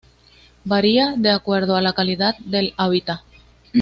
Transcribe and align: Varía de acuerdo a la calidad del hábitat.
Varía 0.65 1.13
de 1.15 1.29
acuerdo 1.29 1.75
a 1.75 1.81
la 1.83 1.93
calidad 1.93 2.35
del 2.39 2.73
hábitat. 2.75 3.19